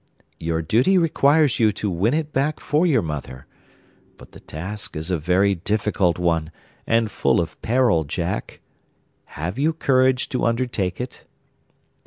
[0.39, 3.45] 'Your duty requires you to win it back for your mother.
[4.17, 6.51] But the task is a very difficult one,
[6.87, 8.61] and full of peril, Jack.
[9.37, 11.25] Have you courage to undertake it?